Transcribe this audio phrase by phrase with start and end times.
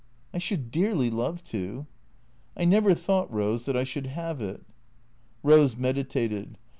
[0.33, 1.85] "I should dearly love to.""
[2.57, 4.63] I never thought, Rose, that I should have it."
[5.43, 6.57] Rose meditated.